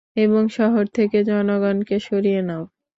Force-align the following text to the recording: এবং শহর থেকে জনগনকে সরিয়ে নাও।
এবং 0.17 0.43
শহর 0.57 0.83
থেকে 0.97 1.17
জনগনকে 1.23 1.95
সরিয়ে 1.99 2.41
নাও। 2.41 2.63